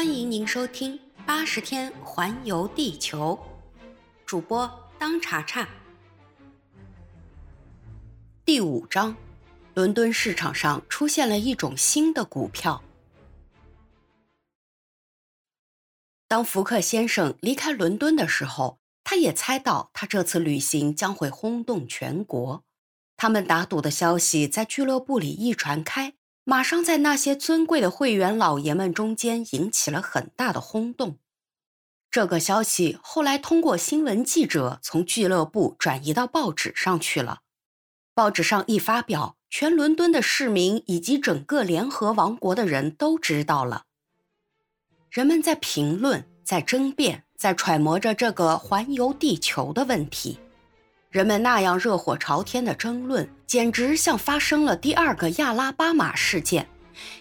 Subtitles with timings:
[0.00, 3.38] 欢迎您收听《八十天环游地球》，
[4.24, 4.66] 主播
[4.98, 5.68] 当查查。
[8.42, 9.14] 第五章，
[9.74, 12.82] 伦敦市场上出现了一种新的股票。
[16.26, 22.64] 当福克先生离开伦敦的时候，他也猜到他这次旅行将会轰动全国。
[23.18, 26.14] 他们打赌的消息在俱乐部里一传开。
[26.50, 31.20] 马上在那些尊贵的会员老爷们中间引起了很大的轰动。
[32.10, 37.42] 这个消息后来通过新闻记者从俱乐部转移到报纸上去了。
[38.14, 43.84] 报纸上一发表，全伦敦的市民以及整个联合王国的人都知道了。
[45.08, 50.40] 人们在评论，在争辩，在揣摩着这个环游地球的问题。
[51.10, 56.64] 人们那样热火朝天的争论，简直像发生了第二个亚拉巴马事件。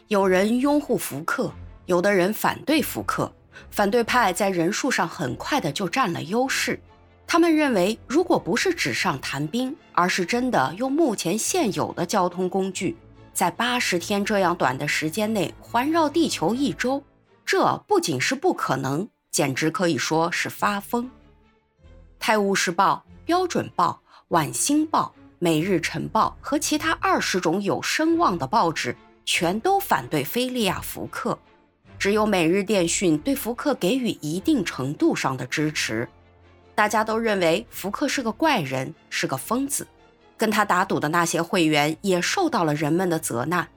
[0.09, 1.52] 有人拥护福克，
[1.88, 3.34] 有的人反对福克。
[3.71, 6.79] 反对派在人数上很快的就占了优势。
[7.26, 12.95] 他们认为，如果不是纸上谈兵，而是真的用目前现有的交通工具，
[13.34, 17.04] 在八十天这样短的时间内环绕地球一周，
[17.43, 21.05] 这不仅是不可能，简直可以说是发疯。
[22.30, 23.04] 《泰晤士报》。
[23.26, 31.35] 标准报、晚星报、每日晨报和其他二十种有声望的报纸全都反对菲利亚·福克，
[31.98, 36.07] 只有每日电讯对福克给予一定程度上的支持。
[36.76, 39.88] 大家都认为福克是个怪人，是个疯子。
[40.38, 43.68] 跟他打赌的那些会员也受到了人们的责难。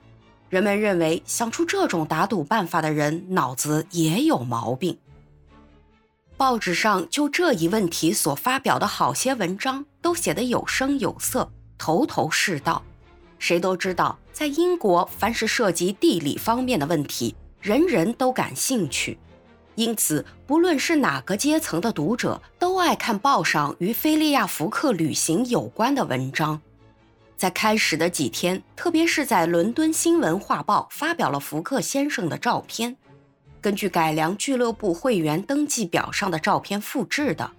[0.51, 4.95] 人们认为想出这种打赌办法的人脑子也有毛病。
[6.43, 12.83] 报纸上就这一问题所发表的好些文章都写得有声有色，头头是道。
[13.39, 19.17] 谁都知道，在英国，凡是涉及地理方面的问题，人人都感兴趣。
[19.75, 26.59] 因此，不论是哪个阶层的读者，都爱看报上与菲利亚·福克旅行有关的文章。
[27.37, 32.97] 在开始的几天，特别是在伦敦新闻画报发表了福克先生的照片。
[33.63, 37.49] 根据改良俱乐部会员登记表上的照片复制的，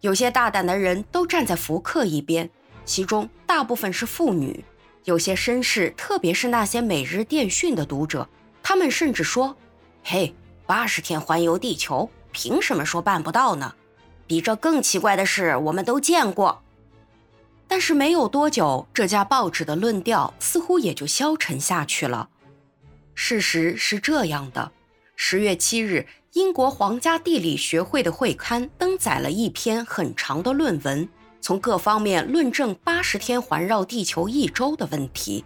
[0.00, 2.48] 有些大胆的人都站在福克一边，
[2.86, 4.64] 其中大部分是妇女。
[5.04, 8.26] 有些绅士，特别是那些每日电讯的读者，
[8.62, 9.54] 他们甚至说
[10.02, 13.74] ：“嘿，八十天环游地球，凭什么说办不到呢？
[14.26, 16.62] 比这更奇怪的事，我们都见过。”
[17.68, 22.30] 但是没有多久，这家报纸的论调似乎也就消沉下去了。
[23.14, 24.72] 事实是这样的。
[25.18, 31.08] 十月七日，英国皇家地理学会的会刊登载了一篇很长的论文，
[31.40, 35.42] 从各方面论证八十天环绕地球一周的问题。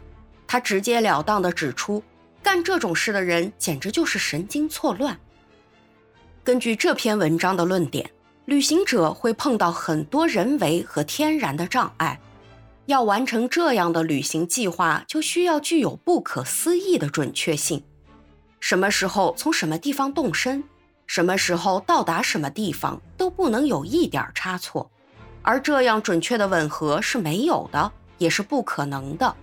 [0.46, 2.02] 他直截了当地指出，
[2.42, 5.18] 干这种事的人简直就是神经错乱。
[6.42, 8.10] 根据这篇文章的论点，
[8.46, 12.20] 旅行者会碰到很多人为和天然的障碍，
[12.86, 17.84] 要完成这样的旅行计划，就需要具有不可思议的准确性。
[18.60, 20.62] 什么时候从什么地方动身，
[21.06, 24.88] 什么时候到达什么地方都不能有一点差错，
[25.42, 29.34] 而这样准确的吻合是没有的，也是不可能的。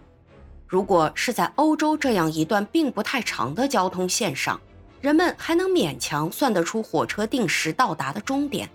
[0.68, 4.60] 如果是在欧洲这样一段并不太长的交通线上，
[5.02, 8.70] 人们还能勉强算得出火车定时到达的终点，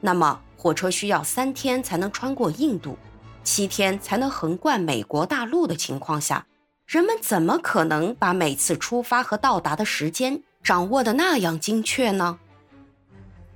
[0.00, 2.98] 那么火车需要三天才能穿过印度，
[3.44, 6.46] 七天才能横贯美国大陆的情况下。
[6.86, 12.38] 人们怎么可能把每次出发和到达的时间掌握的那样精确呢？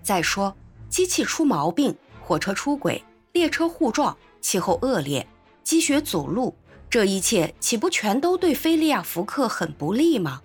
[0.02, 0.56] 再说，
[0.88, 5.24] 机器出毛病、火车出轨、列车互撞、气候恶劣、
[5.62, 6.56] 积雪阻路，
[6.90, 10.42] 这一切岂不全都对菲利亚·福克很不利吗？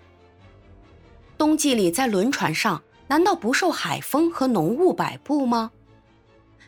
[1.36, 5.72] 冬季里在轮船上，难道不受海风和浓雾摆布吗？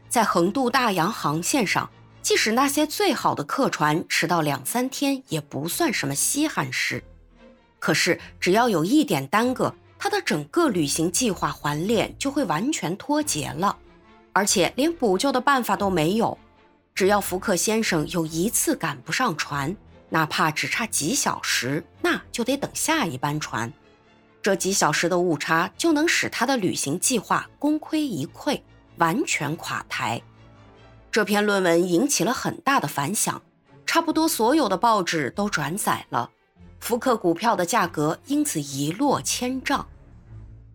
[0.09, 1.89] 在横渡大洋航线上。
[2.21, 7.03] 即使那些最好的客船迟到两三天也不算什么稀罕事，
[7.79, 13.77] 可是只要有一点耽搁，他的整个旅行计划环链就会完全脱节了，
[14.33, 16.37] 而且连补救的办法都没有。
[16.95, 19.75] 只要福克先生有一次赶不上船，
[20.11, 23.73] 哪怕只差几小时，那就得等下一班船。
[24.43, 28.61] 这几小时的误差就能使他的旅行计划功亏一篑，
[28.97, 30.21] 完全垮台。
[31.11, 33.41] 这篇论文引起了很大的反响，
[33.87, 36.31] 差不多所有的报纸都转载了，
[36.81, 39.87] 福克股票的价格因此一落千丈。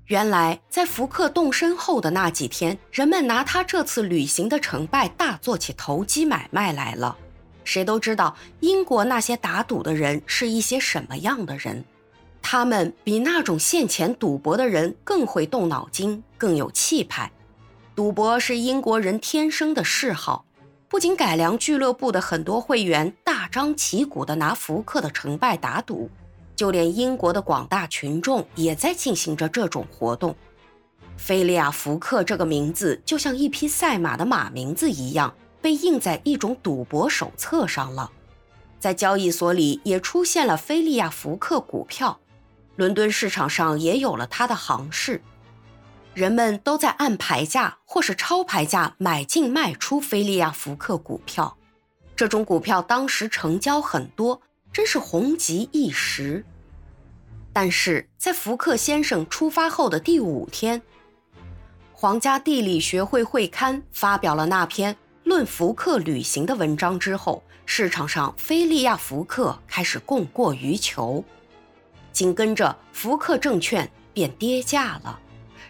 [0.07, 7.15] 原来，在福克动身后的那几天，人们拿他这次旅行的成败大做起投机买卖来了。
[7.63, 11.85] 谁都知道英国那些打赌的人是一些什么样的人，
[12.41, 17.31] 他们比那种现钱赌博的人更会动脑筋，更有气派。
[17.95, 20.45] 赌博是英国人天生的嗜好，
[20.89, 26.09] 不仅改良俱乐部的很多会员大张旗鼓地拿福克的成败打赌，
[26.55, 30.35] 就连英国的广大群众也在进行着这种活动。
[31.17, 35.31] 菲利亚·福克这个名字就像一匹赛马的马名字一样，
[35.61, 38.09] 被印在一种赌博手册上了。
[38.79, 42.19] 在交易所里也出现了菲利亚·福克股票，
[42.75, 45.21] 伦敦市场上也有了它的行市。
[46.13, 51.57] 人们都在按牌价或是超牌价买进卖出菲利亚·福克股票，
[52.15, 54.39] 这种股票当时成交很多，
[54.71, 56.45] 真是红极一时。
[57.51, 60.81] 但是在福克先生出发后的第五天，
[61.91, 71.23] 皇家地理学会会刊发表了那篇论福克旅行的文章之后，市场上菲利亚福克开始供过于求，
[72.11, 75.19] 紧跟着福克证券便跌价了，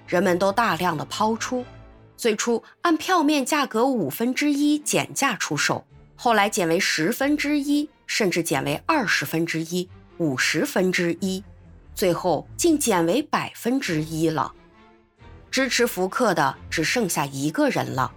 [0.07, 1.65] 人们都大量的抛出，
[2.15, 5.85] 最初按票面价格五分之一减价出售，
[6.15, 11.43] 后来减为十分之一，甚至减为二十分之一、五十分之一，
[11.95, 14.51] 最后竟减为百分之一了。
[15.49, 18.11] 支持福克的只剩下一个人了，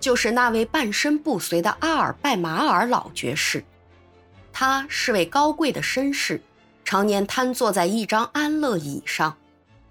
[0.00, 3.64] 就是那位半身不遂的阿尔拜马尔老爵士。
[4.52, 6.40] 他是位高贵的绅士，
[6.84, 9.36] 常年瘫坐在一张安乐椅上。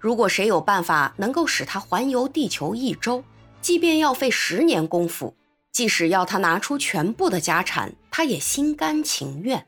[0.04, 3.24] 如果谁有办法能够使他环游地球一周，
[3.62, 5.34] 即便要费十年功夫，
[5.72, 9.66] 即使要他拿出全部的家产，他也心甘情愿。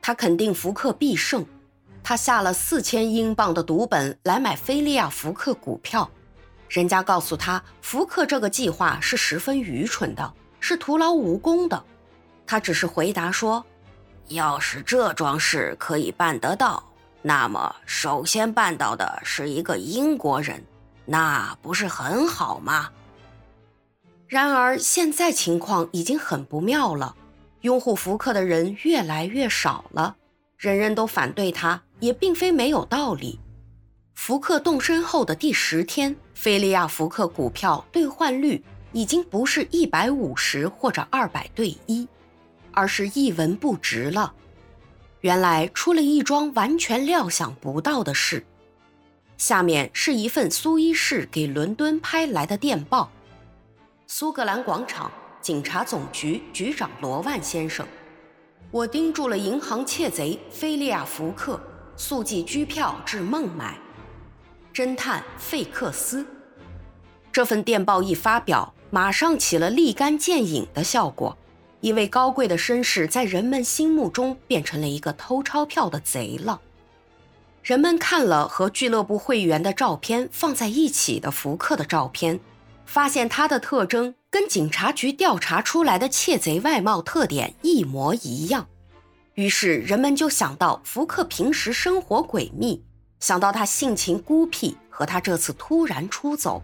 [0.00, 1.44] 他肯定福克必胜，
[2.02, 6.10] 他下了四千英镑的赌本来买菲利亚福克股票。
[6.70, 11.84] 人家告诉他，福克这个计划是十分愚蠢的，是徒劳无功的。
[12.46, 13.62] 他只是回答说
[14.28, 16.82] ：“要是这桩事可以办得到，
[17.22, 20.64] 那么首先办到的是一个英国人，
[21.04, 22.90] 那不是很好吗？”
[24.26, 27.14] 然而现在情况已经很不妙了，
[27.60, 30.16] 拥护福克的人越来越少了，
[30.56, 33.38] 人人都反对他，也并非没有道理。
[34.14, 42.08] 福克动身后的第十天，菲利亚福克股票兑换率已经不是一百五十或者二百对一，
[42.72, 44.32] 而是一文不值了。
[45.22, 48.44] 原来出了一桩完全料想不到的事。
[49.38, 53.10] 下面是一份苏伊士给伦敦拍来的电报：
[54.06, 55.10] 苏格兰广场
[55.40, 57.86] 警察总局局长罗万先生，
[58.70, 61.60] 我盯住了银行窃贼菲利亚福克，
[61.96, 63.78] 速寄居票至孟买。
[64.74, 66.26] 侦探费克斯，
[67.30, 71.36] 这份电报一发表，马上起了立竿见影的效果。
[71.82, 76.60] 一位高贵的绅士在人们心目中变成了一个偷钞票的贼了。
[77.60, 82.38] 人们看了和俱乐部会员的照片放在一起的福克的照片，
[82.86, 88.68] 发现他的特征跟警察局调查出来的窃贼外貌特点一模一样。
[89.34, 92.84] 于是人们就想到福克平时生活诡秘。
[93.18, 96.62] 想到他性情孤僻和他这次突然出走，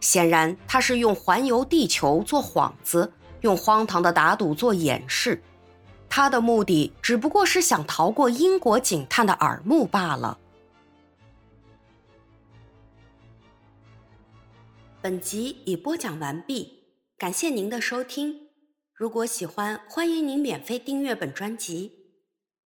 [0.00, 3.10] 显然他是用环游地球做幌子，
[3.44, 5.40] 用荒唐的打赌做掩饰。
[6.08, 10.38] 他的目的只不过是想逃过英国警探的耳目罢了。
[15.02, 16.84] 本集已播讲完毕，
[17.18, 18.48] 感谢您的收听。
[18.94, 22.03] 如果喜欢，欢迎您免费订阅本专辑。